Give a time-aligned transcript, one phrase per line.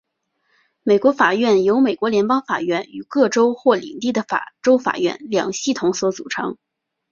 [0.81, 4.25] 美国法院由美国联邦法院与各州或领地的
[4.63, 6.57] 州法院两系统所组成。